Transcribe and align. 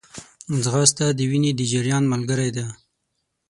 ځغاسته 0.63 1.05
د 1.17 1.19
وینې 1.29 1.51
د 1.55 1.61
جریان 1.71 2.03
ملګری 2.13 2.49
ده 2.57 2.65